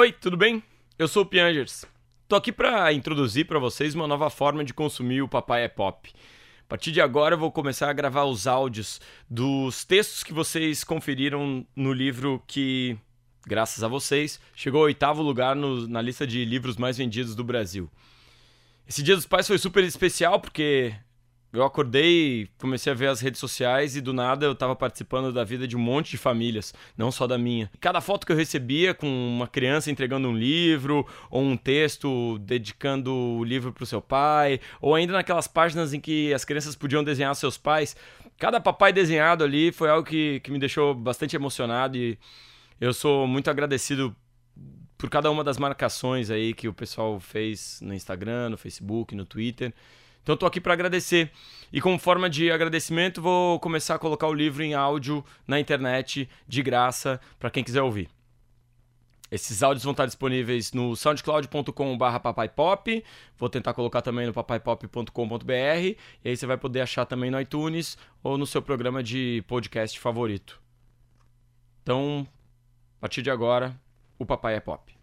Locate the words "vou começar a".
7.38-7.92, 53.22-53.98